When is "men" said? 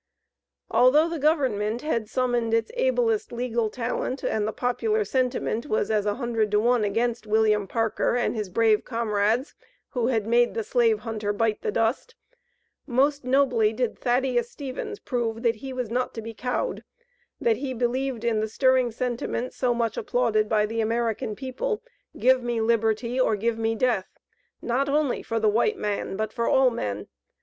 26.71-27.07